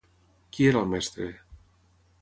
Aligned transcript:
Qui 0.55 0.65
era 0.71 0.81
el 0.85 0.89
mestre? 0.95 1.31